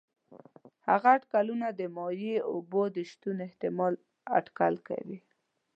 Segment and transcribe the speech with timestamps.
[0.87, 3.93] هغه اټکلونه د مایع اوبو د شتون احتمال
[4.37, 5.17] اټکل کوي.